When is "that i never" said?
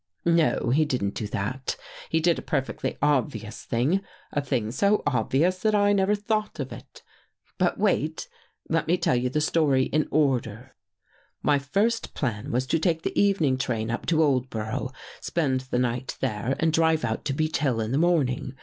5.59-6.15